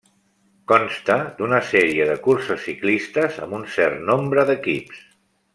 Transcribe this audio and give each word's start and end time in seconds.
Consta 0.71 1.17
d'una 1.41 1.59
sèrie 1.73 2.09
de 2.13 2.17
curses 2.29 2.65
ciclistes 2.71 3.39
amb 3.47 3.55
un 3.61 3.71
cert 3.79 4.03
nombre 4.11 4.51
d'equips. 4.53 5.09